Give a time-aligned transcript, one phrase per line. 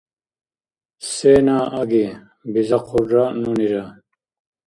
[1.13, 2.07] —Сена аги?—
[2.53, 3.85] бизахъурра нунира.